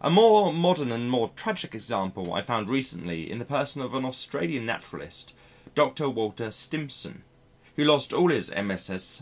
[0.00, 4.06] A more modern and more tragic example I found recently in the person of an
[4.06, 5.34] Australian naturalist,
[5.74, 6.08] Dr.
[6.08, 7.24] Walter Stimpson,
[7.76, 9.20] who lost all his MSS.